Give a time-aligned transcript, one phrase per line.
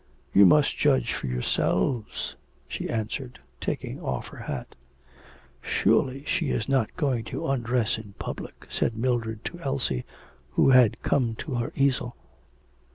[0.33, 2.35] You must judge for yourselves,'
[2.67, 4.73] she answered, taking off her hat.
[5.61, 10.03] 'Surely she is not going to undress in public!' said Mildred to Elsie,
[10.53, 12.15] who had come to her easel.